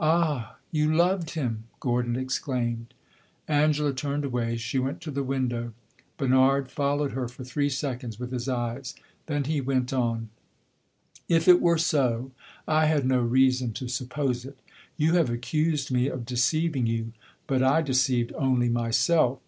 "Ah, 0.00 0.56
you 0.72 0.90
loved 0.90 1.32
him!" 1.32 1.64
Gordon 1.80 2.16
exclaimed. 2.16 2.94
Angela 3.46 3.92
turned 3.92 4.24
away 4.24 4.56
she 4.56 4.78
went 4.78 5.02
to 5.02 5.10
the 5.10 5.22
window. 5.22 5.74
Bernard 6.16 6.70
followed 6.70 7.12
her 7.12 7.28
for 7.28 7.44
three 7.44 7.68
seconds 7.68 8.18
with 8.18 8.32
his 8.32 8.48
eyes; 8.48 8.94
then 9.26 9.44
he 9.44 9.60
went 9.60 9.92
on 9.92 10.30
"If 11.28 11.46
it 11.46 11.60
were 11.60 11.76
so, 11.76 12.30
I 12.66 12.86
had 12.86 13.04
no 13.04 13.20
reason 13.20 13.74
to 13.74 13.86
suppose 13.86 14.46
it. 14.46 14.58
You 14.96 15.12
have 15.12 15.28
accused 15.28 15.90
me 15.92 16.08
of 16.08 16.24
deceiving 16.24 16.86
you, 16.86 17.12
but 17.46 17.62
I 17.62 17.82
deceived 17.82 18.32
only 18.38 18.70
myself. 18.70 19.40